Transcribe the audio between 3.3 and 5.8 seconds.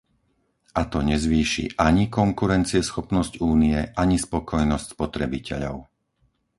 Únie, ani spokojnosť spotrebiteľov.